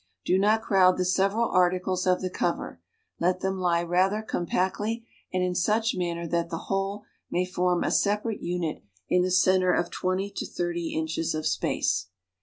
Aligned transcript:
Do 0.25 0.39
not 0.39 0.63
crowd 0.63 0.97
the 0.97 1.05
se\'eral 1.05 1.53
articles 1.53 2.07
of 2.07 2.21
the 2.21 2.31
co\'er, 2.31 2.81
let 3.19 3.41
them 3.41 3.59
lie 3.59 3.83
rather 3.83 4.23
compactly 4.23 5.05
and 5.31 5.43
in 5.43 5.53
such 5.53 5.93
ma.nner 5.95 6.27
that 6.31 6.49
the 6.49 6.57
whole 6.57 7.03
may 7.29 7.45
form 7.45 7.83
a 7.83 7.91
separate 7.91 8.41
unit 8.41 8.81
in 9.09 9.21
the 9.21 9.29
center 9.29 9.71
of 9.71 9.91
iO 10.03 10.29
to 10.33 10.73
?>() 10.33 10.73
inches 10.91 11.35
of 11.35 11.45
space. 11.45 12.07